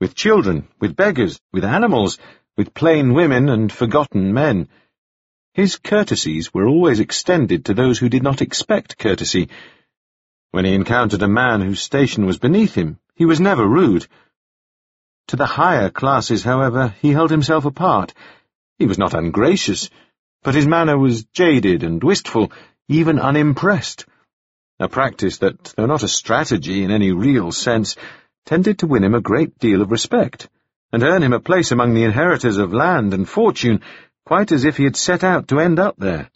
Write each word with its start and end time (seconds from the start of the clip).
with 0.00 0.14
children, 0.14 0.68
with 0.80 0.96
beggars, 0.96 1.40
with 1.52 1.64
animals, 1.64 2.18
with 2.56 2.74
plain 2.74 3.14
women 3.14 3.48
and 3.48 3.72
forgotten 3.72 4.32
men. 4.32 4.68
His 5.54 5.78
courtesies 5.78 6.52
were 6.52 6.66
always 6.66 7.00
extended 7.00 7.64
to 7.64 7.74
those 7.74 7.98
who 7.98 8.08
did 8.08 8.22
not 8.22 8.42
expect 8.42 8.98
courtesy. 8.98 9.48
When 10.50 10.64
he 10.64 10.74
encountered 10.74 11.22
a 11.22 11.28
man 11.28 11.60
whose 11.60 11.80
station 11.82 12.26
was 12.26 12.38
beneath 12.38 12.74
him, 12.74 12.98
he 13.14 13.24
was 13.24 13.40
never 13.40 13.66
rude. 13.66 14.06
To 15.28 15.36
the 15.36 15.46
higher 15.46 15.90
classes, 15.90 16.44
however, 16.44 16.94
he 17.00 17.12
held 17.12 17.30
himself 17.30 17.64
apart. 17.64 18.12
He 18.78 18.86
was 18.86 18.98
not 18.98 19.14
ungracious, 19.14 19.90
but 20.42 20.54
his 20.54 20.66
manner 20.66 20.98
was 20.98 21.24
jaded 21.24 21.82
and 21.82 22.04
wistful, 22.04 22.52
even 22.88 23.18
unimpressed, 23.18 24.06
a 24.78 24.88
practice 24.88 25.38
that, 25.38 25.72
though 25.76 25.86
not 25.86 26.02
a 26.02 26.08
strategy 26.08 26.84
in 26.84 26.90
any 26.90 27.12
real 27.12 27.50
sense, 27.50 27.96
tended 28.46 28.78
to 28.78 28.86
win 28.86 29.02
him 29.02 29.14
a 29.14 29.20
great 29.20 29.58
deal 29.58 29.82
of 29.82 29.90
respect, 29.90 30.48
and 30.92 31.02
earn 31.02 31.22
him 31.22 31.32
a 31.32 31.40
place 31.40 31.72
among 31.72 31.92
the 31.92 32.04
inheritors 32.04 32.58
of 32.58 32.72
land 32.72 33.12
and 33.12 33.28
fortune, 33.28 33.82
quite 34.24 34.52
as 34.52 34.64
if 34.64 34.76
he 34.76 34.84
had 34.84 34.96
set 34.96 35.24
out 35.24 35.48
to 35.48 35.58
end 35.58 35.80
up 35.80 35.96
there. 35.98 36.30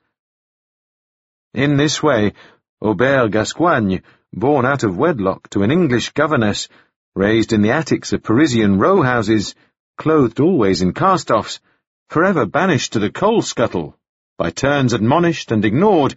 In 1.55 1.77
this 1.77 2.03
way, 2.03 2.35
Aubert 2.83 3.31
Gascoigne, 3.31 4.01
born 4.33 4.67
out 4.67 4.83
of 4.83 4.97
wedlock 4.97 5.49
to 5.51 5.63
an 5.63 5.71
English 5.71 6.11
governess, 6.11 6.69
raised 7.15 7.53
in 7.53 7.63
the 7.63 7.71
attics 7.71 8.13
of 8.13 8.25
Parisian 8.25 8.79
row 8.79 9.03
houses, 9.03 9.55
clothed 9.97 10.41
always 10.41 10.83
in 10.83 10.93
cast-offs, 10.93 11.61
forever 12.09 12.45
banished 12.45 12.93
to 12.93 12.99
the 12.99 13.11
coal 13.11 13.41
scuttle, 13.41 13.97
by 14.37 14.51
turns 14.51 14.93
admonished 14.93 15.53
and 15.53 15.65
ignored, 15.65 16.17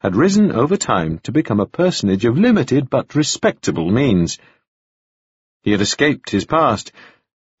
had 0.00 0.16
risen 0.16 0.50
over 0.50 0.76
time 0.76 1.18
to 1.20 1.30
become 1.30 1.60
a 1.60 1.66
personage 1.66 2.24
of 2.24 2.38
limited 2.38 2.90
but 2.90 3.14
respectable 3.14 3.90
means. 3.90 4.38
He 5.62 5.70
had 5.70 5.80
escaped 5.80 6.30
his 6.30 6.44
past, 6.44 6.92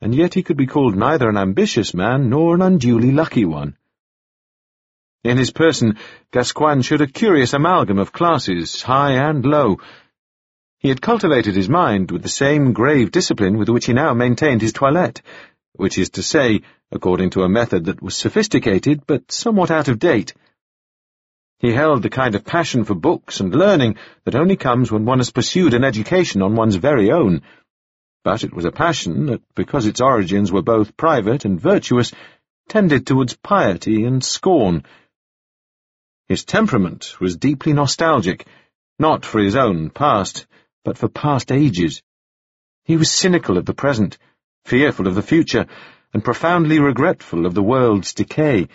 and 0.00 0.12
yet 0.14 0.34
he 0.34 0.42
could 0.42 0.56
be 0.56 0.66
called 0.66 0.96
neither 0.96 1.28
an 1.28 1.36
ambitious 1.36 1.94
man 1.94 2.28
nor 2.28 2.54
an 2.56 2.62
unduly 2.62 3.12
lucky 3.12 3.44
one. 3.44 3.76
In 5.22 5.38
his 5.38 5.52
person, 5.52 5.98
Gascoigne 6.32 6.82
showed 6.82 7.00
a 7.00 7.06
curious 7.06 7.52
amalgam 7.52 8.00
of 8.00 8.10
classes, 8.10 8.82
high 8.82 9.12
and 9.12 9.46
low. 9.46 9.78
He 10.78 10.88
had 10.88 11.00
cultivated 11.00 11.54
his 11.54 11.68
mind 11.68 12.10
with 12.10 12.24
the 12.24 12.28
same 12.28 12.72
grave 12.72 13.12
discipline 13.12 13.56
with 13.56 13.68
which 13.68 13.86
he 13.86 13.92
now 13.92 14.14
maintained 14.14 14.62
his 14.62 14.72
toilette, 14.72 15.22
which 15.74 15.96
is 15.96 16.10
to 16.10 16.24
say, 16.24 16.62
according 16.90 17.30
to 17.30 17.42
a 17.42 17.48
method 17.48 17.84
that 17.84 18.02
was 18.02 18.16
sophisticated 18.16 19.06
but 19.06 19.30
somewhat 19.30 19.70
out 19.70 19.86
of 19.86 20.00
date. 20.00 20.34
He 21.60 21.72
held 21.72 22.02
the 22.02 22.10
kind 22.10 22.34
of 22.34 22.44
passion 22.44 22.82
for 22.82 22.96
books 22.96 23.38
and 23.38 23.54
learning 23.54 23.94
that 24.24 24.34
only 24.34 24.56
comes 24.56 24.90
when 24.90 25.04
one 25.04 25.18
has 25.18 25.30
pursued 25.30 25.72
an 25.72 25.84
education 25.84 26.42
on 26.42 26.56
one's 26.56 26.74
very 26.74 27.12
own, 27.12 27.42
but 28.24 28.44
it 28.44 28.54
was 28.54 28.64
a 28.64 28.72
passion 28.72 29.26
that, 29.26 29.42
because 29.54 29.86
its 29.86 30.00
origins 30.00 30.52
were 30.52 30.62
both 30.62 30.96
private 30.96 31.44
and 31.44 31.60
virtuous, 31.60 32.12
tended 32.68 33.06
towards 33.06 33.36
piety 33.36 34.04
and 34.04 34.22
scorn. 34.22 34.84
His 36.28 36.44
temperament 36.44 37.20
was 37.20 37.36
deeply 37.36 37.72
nostalgic, 37.72 38.46
not 38.98 39.24
for 39.24 39.40
his 39.40 39.56
own 39.56 39.90
past, 39.90 40.46
but 40.84 40.96
for 40.96 41.08
past 41.08 41.50
ages. 41.50 42.02
He 42.84 42.96
was 42.96 43.10
cynical 43.10 43.58
of 43.58 43.66
the 43.66 43.74
present, 43.74 44.18
fearful 44.64 45.06
of 45.06 45.14
the 45.14 45.22
future, 45.22 45.66
and 46.14 46.24
profoundly 46.24 46.78
regretful 46.78 47.46
of 47.46 47.54
the 47.54 47.62
world's 47.62 48.14
decay. 48.14 48.68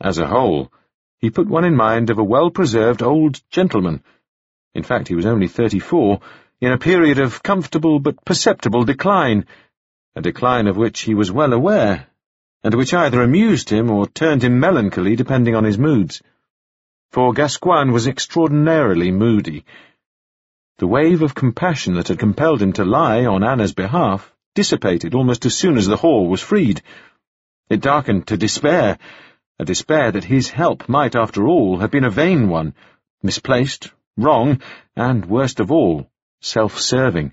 As 0.00 0.18
a 0.18 0.26
whole, 0.26 0.72
he 1.18 1.30
put 1.30 1.48
one 1.48 1.64
in 1.64 1.76
mind 1.76 2.10
of 2.10 2.18
a 2.18 2.24
well-preserved 2.24 3.02
old 3.02 3.40
gentleman. 3.50 4.02
In 4.74 4.82
fact, 4.82 5.08
he 5.08 5.14
was 5.14 5.26
only 5.26 5.48
thirty-four, 5.48 6.20
in 6.62 6.70
a 6.70 6.78
period 6.78 7.18
of 7.18 7.42
comfortable 7.42 7.98
but 7.98 8.24
perceptible 8.24 8.84
decline, 8.84 9.44
a 10.14 10.22
decline 10.22 10.68
of 10.68 10.76
which 10.76 11.00
he 11.00 11.12
was 11.12 11.32
well 11.32 11.52
aware, 11.52 12.06
and 12.62 12.72
which 12.72 12.94
either 12.94 13.20
amused 13.20 13.68
him 13.68 13.90
or 13.90 14.06
turned 14.06 14.44
him 14.44 14.60
melancholy 14.60 15.16
depending 15.16 15.56
on 15.56 15.64
his 15.64 15.76
moods. 15.76 16.22
For 17.10 17.32
Gascoigne 17.32 17.90
was 17.90 18.06
extraordinarily 18.06 19.10
moody. 19.10 19.64
The 20.78 20.86
wave 20.86 21.22
of 21.22 21.34
compassion 21.34 21.94
that 21.94 22.06
had 22.06 22.20
compelled 22.20 22.62
him 22.62 22.74
to 22.74 22.84
lie 22.84 23.24
on 23.24 23.42
Anna's 23.42 23.74
behalf 23.74 24.32
dissipated 24.54 25.14
almost 25.14 25.44
as 25.44 25.56
soon 25.56 25.76
as 25.76 25.88
the 25.88 25.96
hall 25.96 26.28
was 26.28 26.40
freed. 26.40 26.80
It 27.70 27.80
darkened 27.80 28.28
to 28.28 28.36
despair, 28.36 28.98
a 29.58 29.64
despair 29.64 30.12
that 30.12 30.22
his 30.22 30.48
help 30.48 30.88
might, 30.88 31.16
after 31.16 31.48
all, 31.48 31.78
have 31.78 31.90
been 31.90 32.04
a 32.04 32.10
vain 32.10 32.48
one, 32.48 32.74
misplaced, 33.20 33.90
wrong, 34.16 34.62
and, 34.94 35.26
worst 35.26 35.58
of 35.58 35.72
all, 35.72 36.06
self-serving. 36.42 37.32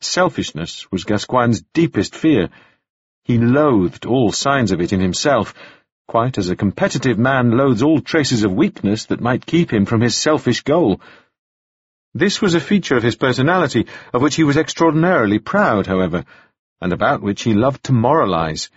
Selfishness 0.00 0.86
was 0.92 1.04
Gascoigne's 1.04 1.62
deepest 1.72 2.14
fear. 2.14 2.50
He 3.24 3.38
loathed 3.38 4.04
all 4.04 4.30
signs 4.30 4.72
of 4.72 4.82
it 4.82 4.92
in 4.92 5.00
himself, 5.00 5.54
quite 6.06 6.36
as 6.36 6.50
a 6.50 6.56
competitive 6.56 7.18
man 7.18 7.56
loathes 7.56 7.82
all 7.82 8.00
traces 8.00 8.44
of 8.44 8.52
weakness 8.52 9.06
that 9.06 9.22
might 9.22 9.46
keep 9.46 9.72
him 9.72 9.86
from 9.86 10.02
his 10.02 10.14
selfish 10.14 10.62
goal. 10.62 11.00
This 12.12 12.42
was 12.42 12.54
a 12.54 12.60
feature 12.60 12.96
of 12.96 13.02
his 13.02 13.16
personality 13.16 13.86
of 14.12 14.20
which 14.20 14.36
he 14.36 14.44
was 14.44 14.58
extraordinarily 14.58 15.38
proud, 15.38 15.86
however, 15.86 16.26
and 16.82 16.92
about 16.92 17.22
which 17.22 17.42
he 17.42 17.54
loved 17.54 17.84
to 17.84 17.92
moralize. 17.92 18.70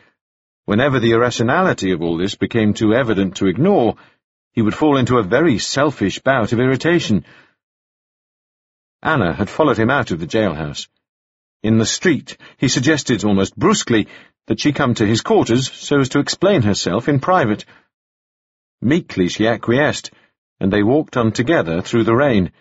Whenever 0.63 0.99
the 0.99 1.11
irrationality 1.11 1.91
of 1.91 2.01
all 2.01 2.17
this 2.17 2.35
became 2.35 2.73
too 2.73 2.93
evident 2.93 3.35
to 3.35 3.47
ignore, 3.47 3.95
he 4.53 4.61
would 4.61 4.73
fall 4.73 4.97
into 4.97 5.17
a 5.17 5.23
very 5.23 5.57
selfish 5.57 6.19
bout 6.19 6.53
of 6.53 6.59
irritation, 6.59 7.25
Anna 9.01 9.33
had 9.33 9.49
followed 9.49 9.77
him 9.77 9.89
out 9.89 10.11
of 10.11 10.19
the 10.19 10.27
jailhouse. 10.27 10.87
In 11.63 11.77
the 11.77 11.85
street, 11.85 12.37
he 12.57 12.67
suggested 12.67 13.23
almost 13.23 13.57
brusquely 13.57 14.07
that 14.47 14.59
she 14.59 14.71
come 14.71 14.93
to 14.95 15.05
his 15.05 15.21
quarters 15.21 15.71
so 15.71 15.99
as 15.99 16.09
to 16.09 16.19
explain 16.19 16.61
herself 16.61 17.07
in 17.07 17.19
private. 17.19 17.65
Meekly 18.81 19.27
she 19.27 19.47
acquiesced, 19.47 20.11
and 20.59 20.71
they 20.71 20.83
walked 20.83 21.17
on 21.17 21.31
together 21.31 21.81
through 21.81 22.03
the 22.03 22.15
rain. 22.15 22.51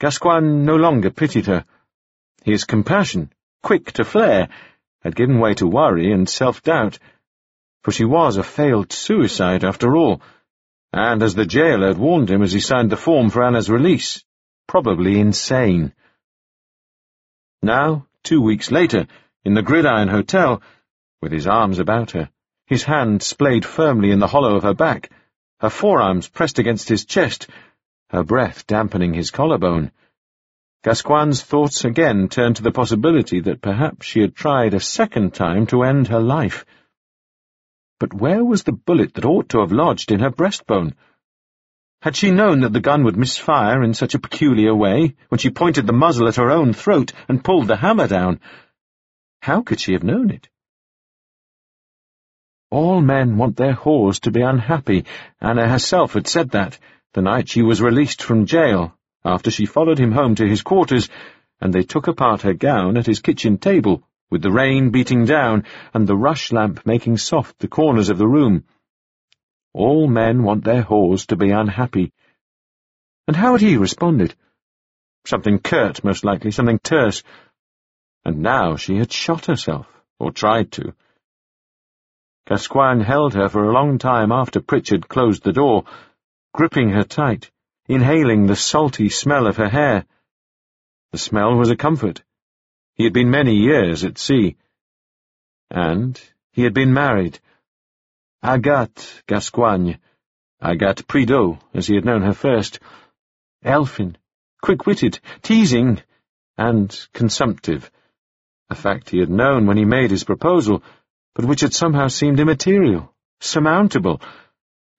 Gascoigne 0.00 0.64
no 0.64 0.76
longer 0.76 1.10
pitied 1.10 1.46
her. 1.46 1.64
His 2.44 2.64
compassion, 2.64 3.32
quick 3.62 3.92
to 3.92 4.04
flare, 4.04 4.48
had 5.02 5.16
given 5.16 5.38
way 5.38 5.54
to 5.54 5.66
worry 5.66 6.12
and 6.12 6.28
self-doubt, 6.28 6.98
for 7.82 7.92
she 7.92 8.04
was 8.04 8.36
a 8.36 8.42
failed 8.42 8.92
suicide 8.92 9.64
after 9.64 9.96
all, 9.96 10.20
and 10.92 11.22
as 11.22 11.34
the 11.34 11.46
jailer 11.46 11.88
had 11.88 11.98
warned 11.98 12.30
him 12.30 12.42
as 12.42 12.52
he 12.52 12.60
signed 12.60 12.90
the 12.90 12.96
form 12.96 13.30
for 13.30 13.44
Anna's 13.44 13.70
release, 13.70 14.24
probably 14.68 15.18
insane. 15.18 15.92
Now, 17.62 18.06
two 18.22 18.40
weeks 18.40 18.70
later, 18.70 19.08
in 19.44 19.54
the 19.54 19.62
Gridiron 19.62 20.06
Hotel, 20.08 20.62
with 21.20 21.32
his 21.32 21.48
arms 21.48 21.80
about 21.80 22.12
her, 22.12 22.30
his 22.66 22.84
hand 22.84 23.22
splayed 23.22 23.64
firmly 23.64 24.12
in 24.12 24.20
the 24.20 24.28
hollow 24.28 24.54
of 24.54 24.62
her 24.62 24.74
back, 24.74 25.10
her 25.58 25.70
forearms 25.70 26.28
pressed 26.28 26.60
against 26.60 26.88
his 26.88 27.04
chest, 27.04 27.48
her 28.10 28.22
breath 28.22 28.66
dampening 28.66 29.14
his 29.14 29.32
collarbone, 29.32 29.90
Gascoigne's 30.84 31.42
thoughts 31.42 31.84
again 31.84 32.28
turned 32.28 32.54
to 32.56 32.62
the 32.62 32.70
possibility 32.70 33.40
that 33.40 33.60
perhaps 33.60 34.06
she 34.06 34.20
had 34.20 34.36
tried 34.36 34.74
a 34.74 34.80
second 34.80 35.34
time 35.34 35.66
to 35.66 35.82
end 35.82 36.06
her 36.06 36.20
life. 36.20 36.64
But 37.98 38.14
where 38.14 38.44
was 38.44 38.62
the 38.62 38.72
bullet 38.72 39.14
that 39.14 39.24
ought 39.24 39.48
to 39.48 39.58
have 39.58 39.72
lodged 39.72 40.12
in 40.12 40.20
her 40.20 40.30
breastbone? 40.30 40.94
Had 42.00 42.14
she 42.14 42.30
known 42.30 42.60
that 42.60 42.72
the 42.72 42.80
gun 42.80 43.02
would 43.02 43.16
misfire 43.16 43.82
in 43.82 43.92
such 43.92 44.14
a 44.14 44.20
peculiar 44.20 44.72
way, 44.72 45.16
when 45.30 45.38
she 45.40 45.50
pointed 45.50 45.86
the 45.86 45.92
muzzle 45.92 46.28
at 46.28 46.36
her 46.36 46.48
own 46.48 46.72
throat 46.72 47.12
and 47.28 47.42
pulled 47.42 47.66
the 47.66 47.76
hammer 47.76 48.06
down? 48.06 48.38
How 49.42 49.62
could 49.62 49.80
she 49.80 49.94
have 49.94 50.04
known 50.04 50.30
it? 50.30 50.48
All 52.70 53.00
men 53.00 53.36
want 53.36 53.56
their 53.56 53.74
whores 53.74 54.20
to 54.20 54.30
be 54.30 54.42
unhappy. 54.42 55.06
Anna 55.40 55.68
herself 55.68 56.12
had 56.12 56.28
said 56.28 56.50
that, 56.50 56.78
the 57.14 57.22
night 57.22 57.48
she 57.48 57.62
was 57.62 57.82
released 57.82 58.22
from 58.22 58.46
jail, 58.46 58.96
after 59.24 59.50
she 59.50 59.66
followed 59.66 59.98
him 59.98 60.12
home 60.12 60.36
to 60.36 60.46
his 60.46 60.62
quarters, 60.62 61.08
and 61.60 61.72
they 61.72 61.82
took 61.82 62.06
apart 62.06 62.42
her 62.42 62.54
gown 62.54 62.96
at 62.96 63.06
his 63.06 63.20
kitchen 63.20 63.58
table, 63.58 64.04
with 64.30 64.42
the 64.42 64.52
rain 64.52 64.90
beating 64.90 65.24
down 65.24 65.64
and 65.92 66.06
the 66.06 66.16
rush 66.16 66.52
lamp 66.52 66.86
making 66.86 67.16
soft 67.16 67.58
the 67.58 67.66
corners 67.66 68.08
of 68.08 68.18
the 68.18 68.28
room. 68.28 68.64
All 69.78 70.08
men 70.08 70.42
want 70.42 70.64
their 70.64 70.82
whores 70.82 71.28
to 71.28 71.36
be 71.36 71.52
unhappy. 71.52 72.12
And 73.28 73.36
how 73.36 73.52
had 73.52 73.60
he 73.60 73.76
responded? 73.76 74.34
Something 75.24 75.60
curt, 75.60 76.02
most 76.02 76.24
likely, 76.24 76.50
something 76.50 76.80
terse. 76.80 77.22
And 78.24 78.40
now 78.40 78.74
she 78.74 78.96
had 78.96 79.12
shot 79.12 79.46
herself, 79.46 79.86
or 80.18 80.32
tried 80.32 80.72
to. 80.72 80.94
Gascoigne 82.48 83.04
held 83.04 83.34
her 83.34 83.48
for 83.48 83.62
a 83.62 83.72
long 83.72 83.98
time 83.98 84.32
after 84.32 84.60
Pritchard 84.60 85.06
closed 85.06 85.44
the 85.44 85.52
door, 85.52 85.84
gripping 86.52 86.90
her 86.90 87.04
tight, 87.04 87.52
inhaling 87.86 88.46
the 88.46 88.56
salty 88.56 89.08
smell 89.08 89.46
of 89.46 89.58
her 89.58 89.68
hair. 89.68 90.06
The 91.12 91.18
smell 91.18 91.54
was 91.54 91.70
a 91.70 91.76
comfort. 91.76 92.24
He 92.94 93.04
had 93.04 93.12
been 93.12 93.30
many 93.30 93.54
years 93.54 94.02
at 94.02 94.18
sea. 94.18 94.56
And 95.70 96.20
he 96.50 96.64
had 96.64 96.74
been 96.74 96.92
married, 96.92 97.38
Agathe 98.42 99.22
Gascoigne, 99.26 99.94
Agathe 100.62 101.08
Prideaux, 101.08 101.58
as 101.74 101.88
he 101.88 101.96
had 101.96 102.04
known 102.04 102.22
her 102.22 102.32
first, 102.34 102.78
elfin, 103.64 104.16
quick-witted, 104.62 105.18
teasing, 105.42 106.00
and 106.56 107.08
consumptive. 107.12 107.90
a 108.70 108.76
fact 108.76 109.10
he 109.10 109.18
had 109.18 109.30
known 109.30 109.66
when 109.66 109.76
he 109.76 109.84
made 109.84 110.10
his 110.10 110.22
proposal, 110.22 110.82
but 111.34 111.44
which 111.46 111.62
had 111.62 111.74
somehow 111.74 112.06
seemed 112.06 112.38
immaterial, 112.38 113.12
surmountable, 113.40 114.20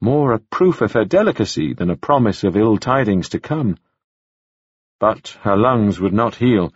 more 0.02 0.34
a 0.34 0.40
proof 0.40 0.82
of 0.82 0.92
her 0.94 1.06
delicacy 1.06 1.74
than 1.74 1.90
a 1.90 1.96
promise 1.96 2.44
of 2.44 2.58
ill 2.58 2.78
tidings 2.78 3.30
to 3.30 3.40
come. 3.40 3.78
But 5.00 5.30
her 5.42 5.56
lungs 5.56 6.00
would 6.00 6.14
not 6.14 6.36
heal. 6.36 6.74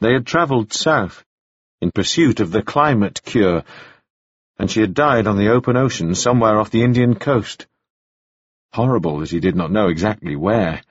They 0.00 0.12
had 0.14 0.26
travelled 0.26 0.72
south, 0.72 1.24
in 1.82 1.90
pursuit 1.90 2.40
of 2.40 2.52
the 2.52 2.62
climate 2.62 3.20
cure, 3.22 3.64
and 4.58 4.70
she 4.70 4.80
had 4.80 4.94
died 4.94 5.26
on 5.26 5.36
the 5.36 5.48
open 5.48 5.76
ocean 5.76 6.14
somewhere 6.14 6.58
off 6.58 6.70
the 6.70 6.82
Indian 6.82 7.14
coast. 7.14 7.66
Horrible 8.72 9.20
that 9.20 9.30
he 9.30 9.40
did 9.40 9.56
not 9.56 9.70
know 9.70 9.88
exactly 9.88 10.36
where. 10.36 10.82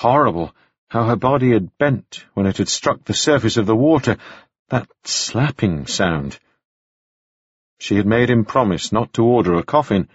Horrible 0.00 0.54
how 0.90 1.04
her 1.04 1.16
body 1.16 1.52
had 1.52 1.76
bent 1.76 2.24
when 2.34 2.46
it 2.46 2.56
had 2.56 2.68
struck 2.68 3.04
the 3.04 3.14
surface 3.14 3.58
of 3.58 3.66
the 3.66 3.76
water, 3.76 4.16
that 4.70 4.88
slapping 5.04 5.86
sound. 5.86 6.38
She 7.78 7.96
had 7.96 8.06
made 8.06 8.30
him 8.30 8.44
promise 8.44 8.90
not 8.90 9.12
to 9.14 9.24
order 9.24 9.54
a 9.54 9.62
coffin, 9.62 10.08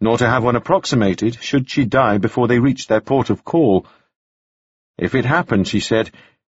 nor 0.00 0.18
to 0.18 0.26
have 0.26 0.42
one 0.42 0.56
approximated 0.56 1.42
should 1.42 1.70
she 1.70 1.84
die 1.84 2.18
before 2.18 2.48
they 2.48 2.58
reached 2.58 2.88
their 2.88 3.00
port 3.00 3.30
of 3.30 3.44
call. 3.44 3.86
If 4.96 5.14
it 5.14 5.24
happened, 5.24 5.68
she 5.68 5.80
said, 5.80 6.10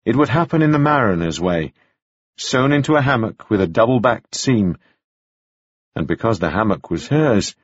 it 0.05 0.15
would 0.15 0.29
happen 0.29 0.61
in 0.61 0.71
the 0.71 0.79
mariner's 0.79 1.41
way, 1.41 1.73
sewn 2.37 2.71
into 2.71 2.95
a 2.95 3.01
hammock 3.01 3.49
with 3.49 3.61
a 3.61 3.67
double-backed 3.67 4.35
seam. 4.35 4.77
And 5.95 6.07
because 6.07 6.39
the 6.39 6.49
hammock 6.49 6.89
was 6.89 7.07
hers, 7.07 7.55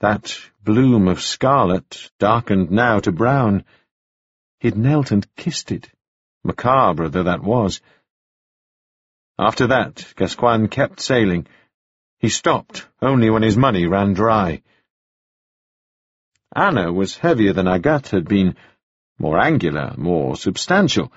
that 0.00 0.38
bloom 0.64 1.08
of 1.08 1.20
scarlet, 1.20 2.10
darkened 2.18 2.70
now 2.70 3.00
to 3.00 3.12
brown, 3.12 3.64
He'd 4.60 4.76
knelt 4.76 5.12
and 5.12 5.24
kissed 5.36 5.70
it, 5.70 5.88
macabre 6.42 7.08
though 7.08 7.22
that 7.22 7.44
was. 7.44 7.80
After 9.38 9.68
that, 9.68 10.12
Gascoigne 10.16 10.66
kept 10.66 10.98
sailing. 10.98 11.46
He 12.18 12.28
stopped 12.28 12.88
only 13.00 13.30
when 13.30 13.42
his 13.42 13.56
money 13.56 13.86
ran 13.86 14.14
dry. 14.14 14.62
Anna 16.56 16.92
was 16.92 17.18
heavier 17.18 17.52
than 17.52 17.68
Agathe 17.68 18.08
had 18.08 18.26
been, 18.26 18.56
more 19.16 19.38
angular, 19.38 19.94
more 19.96 20.34
substantial. 20.34 21.12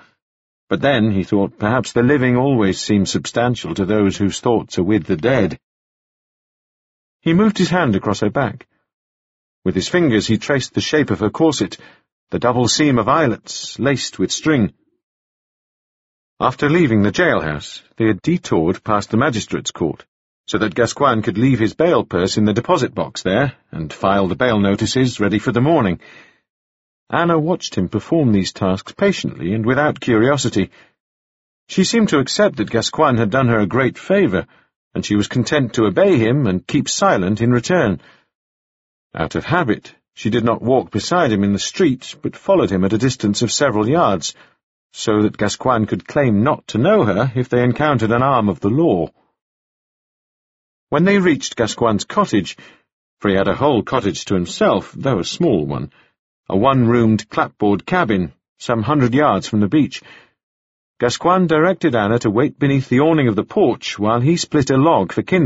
But 0.68 0.80
then, 0.80 1.10
he 1.10 1.24
thought, 1.24 1.58
perhaps 1.58 1.92
the 1.92 2.04
living 2.04 2.36
always 2.36 2.80
seem 2.80 3.06
substantial 3.06 3.74
to 3.74 3.84
those 3.84 4.16
whose 4.16 4.38
thoughts 4.38 4.78
are 4.78 4.84
with 4.84 5.04
the 5.04 5.16
dead. 5.16 5.58
He 7.22 7.34
moved 7.34 7.56
his 7.56 7.70
hand 7.70 7.94
across 7.94 8.20
her 8.20 8.30
back. 8.30 8.66
With 9.64 9.76
his 9.76 9.88
fingers 9.88 10.26
he 10.26 10.38
traced 10.38 10.74
the 10.74 10.80
shape 10.80 11.10
of 11.10 11.20
her 11.20 11.30
corset, 11.30 11.78
the 12.30 12.40
double 12.40 12.66
seam 12.66 12.98
of 12.98 13.08
eyelets 13.08 13.78
laced 13.78 14.18
with 14.18 14.32
string. 14.32 14.74
After 16.40 16.68
leaving 16.68 17.02
the 17.02 17.12
jailhouse, 17.12 17.82
they 17.96 18.06
had 18.06 18.22
detoured 18.22 18.82
past 18.82 19.10
the 19.10 19.16
magistrate's 19.16 19.70
court, 19.70 20.04
so 20.48 20.58
that 20.58 20.74
Gascoigne 20.74 21.22
could 21.22 21.38
leave 21.38 21.60
his 21.60 21.74
bail 21.74 22.02
purse 22.02 22.36
in 22.36 22.44
the 22.44 22.52
deposit 22.52 22.92
box 22.92 23.22
there, 23.22 23.54
and 23.70 23.92
file 23.92 24.26
the 24.26 24.34
bail 24.34 24.58
notices 24.58 25.20
ready 25.20 25.38
for 25.38 25.52
the 25.52 25.60
morning. 25.60 26.00
Anna 27.08 27.38
watched 27.38 27.76
him 27.76 27.88
perform 27.88 28.32
these 28.32 28.52
tasks 28.52 28.92
patiently 28.92 29.54
and 29.54 29.64
without 29.64 30.00
curiosity. 30.00 30.72
She 31.68 31.84
seemed 31.84 32.08
to 32.08 32.18
accept 32.18 32.56
that 32.56 32.70
Gascoigne 32.70 33.20
had 33.20 33.30
done 33.30 33.46
her 33.46 33.60
a 33.60 33.66
great 33.66 33.96
favour, 33.96 34.48
and 34.94 35.04
she 35.04 35.16
was 35.16 35.28
content 35.28 35.74
to 35.74 35.86
obey 35.86 36.18
him 36.18 36.46
and 36.46 36.66
keep 36.66 36.88
silent 36.88 37.40
in 37.40 37.50
return. 37.50 38.00
Out 39.14 39.34
of 39.34 39.44
habit, 39.44 39.94
she 40.14 40.30
did 40.30 40.44
not 40.44 40.62
walk 40.62 40.90
beside 40.90 41.32
him 41.32 41.44
in 41.44 41.52
the 41.52 41.58
street, 41.58 42.14
but 42.22 42.36
followed 42.36 42.70
him 42.70 42.84
at 42.84 42.92
a 42.92 42.98
distance 42.98 43.42
of 43.42 43.52
several 43.52 43.88
yards, 43.88 44.34
so 44.92 45.22
that 45.22 45.38
Gascoigne 45.38 45.86
could 45.86 46.06
claim 46.06 46.42
not 46.42 46.66
to 46.68 46.78
know 46.78 47.04
her 47.04 47.32
if 47.34 47.48
they 47.48 47.62
encountered 47.62 48.10
an 48.10 48.22
arm 48.22 48.48
of 48.48 48.60
the 48.60 48.68
law. 48.68 49.08
When 50.90 51.04
they 51.04 51.18
reached 51.18 51.56
Gascoigne's 51.56 52.04
cottage, 52.04 52.58
for 53.18 53.30
he 53.30 53.36
had 53.36 53.48
a 53.48 53.54
whole 53.54 53.82
cottage 53.82 54.26
to 54.26 54.34
himself, 54.34 54.92
though 54.92 55.20
a 55.20 55.24
small 55.24 55.64
one, 55.64 55.90
a 56.50 56.56
one-roomed 56.56 57.30
clapboard 57.30 57.86
cabin, 57.86 58.32
some 58.58 58.82
hundred 58.82 59.14
yards 59.14 59.48
from 59.48 59.60
the 59.60 59.68
beach, 59.68 60.02
Gascoigne 61.02 61.48
directed 61.48 61.96
Anna 61.96 62.20
to 62.20 62.30
wait 62.30 62.60
beneath 62.60 62.88
the 62.88 63.00
awning 63.00 63.26
of 63.26 63.34
the 63.34 63.42
porch 63.42 63.98
while 63.98 64.20
he 64.20 64.36
split 64.36 64.70
a 64.70 64.76
log 64.76 65.10
for 65.10 65.22
kindling. 65.22 65.40